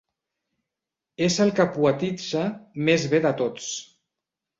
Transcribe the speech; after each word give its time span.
És 1.25 1.35
el 1.45 1.51
que 1.59 1.67
poetitza 1.75 2.45
més 2.87 3.05
bé 3.13 3.21
de 3.27 3.33
tots. 3.43 3.69